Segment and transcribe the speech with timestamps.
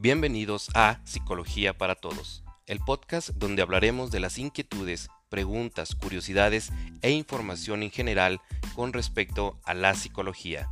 [0.00, 6.70] Bienvenidos a Psicología para Todos, el podcast donde hablaremos de las inquietudes, preguntas, curiosidades
[7.02, 8.40] e información en general
[8.76, 10.70] con respecto a la psicología.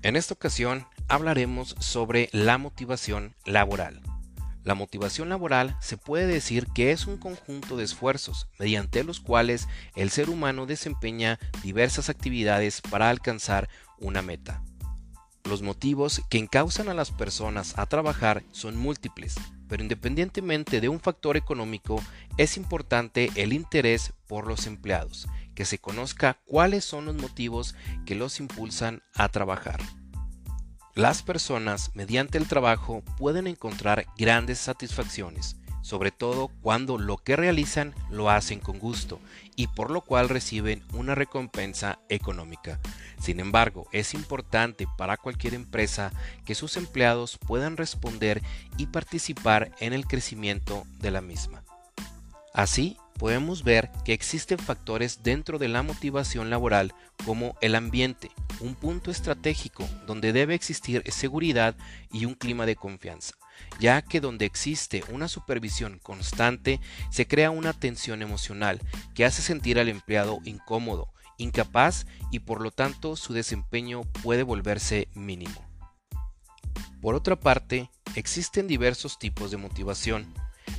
[0.00, 4.00] En esta ocasión hablaremos sobre la motivación laboral.
[4.64, 9.68] La motivación laboral se puede decir que es un conjunto de esfuerzos mediante los cuales
[9.94, 14.62] el ser humano desempeña diversas actividades para alcanzar una meta.
[15.44, 19.36] Los motivos que encausan a las personas a trabajar son múltiples,
[19.68, 22.02] pero independientemente de un factor económico,
[22.36, 28.14] es importante el interés por los empleados, que se conozca cuáles son los motivos que
[28.14, 29.80] los impulsan a trabajar.
[30.98, 37.94] Las personas mediante el trabajo pueden encontrar grandes satisfacciones, sobre todo cuando lo que realizan
[38.10, 39.20] lo hacen con gusto
[39.54, 42.80] y por lo cual reciben una recompensa económica.
[43.20, 46.10] Sin embargo, es importante para cualquier empresa
[46.44, 48.42] que sus empleados puedan responder
[48.76, 51.57] y participar en el crecimiento de la misma.
[52.54, 58.74] Así, podemos ver que existen factores dentro de la motivación laboral como el ambiente, un
[58.74, 61.76] punto estratégico donde debe existir seguridad
[62.12, 63.34] y un clima de confianza,
[63.80, 68.80] ya que donde existe una supervisión constante se crea una tensión emocional
[69.14, 75.08] que hace sentir al empleado incómodo, incapaz y por lo tanto su desempeño puede volverse
[75.14, 75.66] mínimo.
[77.00, 80.32] Por otra parte, existen diversos tipos de motivación,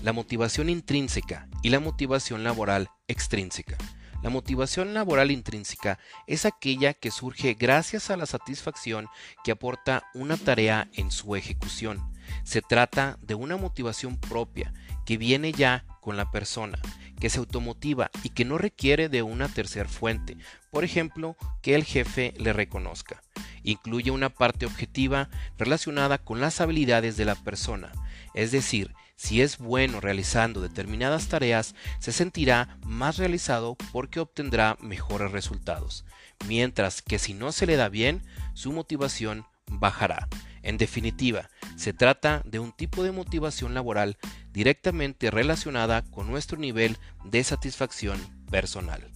[0.03, 3.77] la motivación intrínseca y la motivación laboral extrínseca.
[4.21, 9.07] La motivación laboral intrínseca es aquella que surge gracias a la satisfacción
[9.43, 12.11] que aporta una tarea en su ejecución.
[12.43, 14.73] Se trata de una motivación propia
[15.05, 16.79] que viene ya con la persona,
[17.19, 20.37] que se automotiva y que no requiere de una tercera fuente,
[20.69, 23.21] por ejemplo, que el jefe le reconozca.
[23.63, 27.91] Incluye una parte objetiva relacionada con las habilidades de la persona,
[28.33, 35.33] es decir, si es bueno realizando determinadas tareas, se sentirá más realizado porque obtendrá mejores
[35.33, 36.05] resultados,
[36.47, 40.29] mientras que si no se le da bien, su motivación bajará.
[40.63, 44.17] En definitiva, se trata de un tipo de motivación laboral
[44.53, 48.17] directamente relacionada con nuestro nivel de satisfacción
[48.49, 49.11] personal.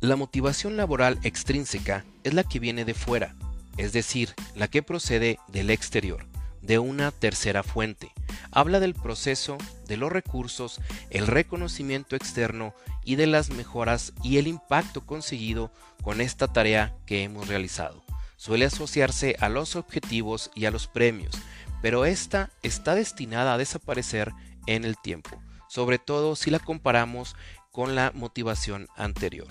[0.00, 3.36] La motivación laboral extrínseca es la que viene de fuera,
[3.76, 6.26] es decir, la que procede del exterior,
[6.60, 8.10] de una tercera fuente,
[8.50, 10.80] habla del proceso, de los recursos,
[11.10, 12.74] el reconocimiento externo
[13.04, 18.02] y de las mejoras y el impacto conseguido con esta tarea que hemos realizado.
[18.36, 21.34] Suele asociarse a los objetivos y a los premios,
[21.82, 24.32] pero esta está destinada a desaparecer
[24.66, 27.36] en el tiempo, sobre todo si la comparamos
[27.70, 29.48] con la motivación anterior.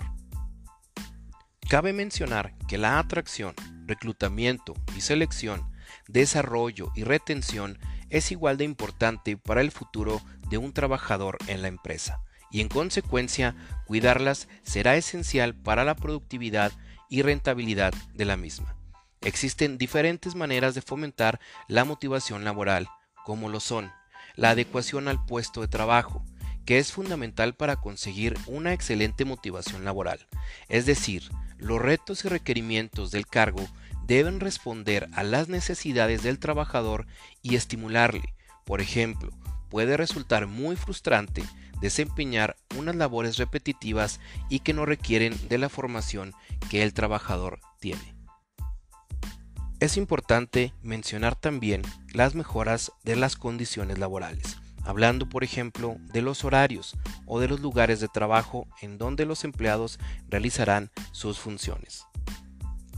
[1.68, 3.54] Cabe mencionar que la atracción,
[3.86, 5.70] reclutamiento y selección,
[6.08, 7.78] desarrollo y retención
[8.10, 12.68] es igual de importante para el futuro de un trabajador en la empresa y en
[12.68, 13.54] consecuencia
[13.86, 16.72] cuidarlas será esencial para la productividad
[17.08, 18.76] y rentabilidad de la misma.
[19.22, 22.88] Existen diferentes maneras de fomentar la motivación laboral,
[23.24, 23.92] como lo son
[24.36, 26.24] la adecuación al puesto de trabajo,
[26.64, 30.26] que es fundamental para conseguir una excelente motivación laboral,
[30.68, 33.66] es decir, los retos y requerimientos del cargo
[34.10, 37.06] deben responder a las necesidades del trabajador
[37.42, 38.34] y estimularle.
[38.64, 39.30] Por ejemplo,
[39.68, 41.44] puede resultar muy frustrante
[41.80, 46.32] desempeñar unas labores repetitivas y que no requieren de la formación
[46.70, 48.16] que el trabajador tiene.
[49.78, 51.82] Es importante mencionar también
[52.12, 56.96] las mejoras de las condiciones laborales, hablando por ejemplo de los horarios
[57.26, 62.06] o de los lugares de trabajo en donde los empleados realizarán sus funciones.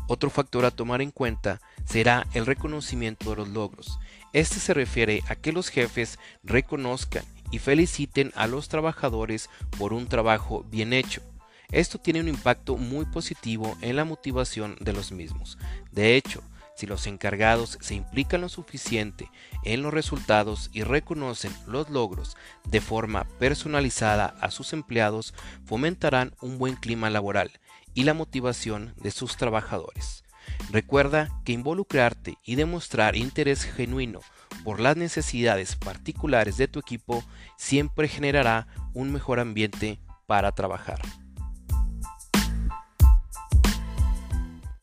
[0.09, 3.99] Otro factor a tomar en cuenta será el reconocimiento de los logros.
[4.33, 10.07] Este se refiere a que los jefes reconozcan y feliciten a los trabajadores por un
[10.07, 11.23] trabajo bien hecho.
[11.71, 15.57] Esto tiene un impacto muy positivo en la motivación de los mismos.
[15.91, 16.43] De hecho,
[16.75, 19.31] si los encargados se implican lo suficiente
[19.63, 25.35] en los resultados y reconocen los logros de forma personalizada a sus empleados,
[25.65, 27.53] fomentarán un buen clima laboral
[27.95, 30.25] y la motivación de sus trabajadores.
[30.71, 34.21] Recuerda que involucrarte y demostrar interés genuino
[34.65, 37.25] por las necesidades particulares de tu equipo
[37.57, 41.01] siempre generará un mejor ambiente para trabajar.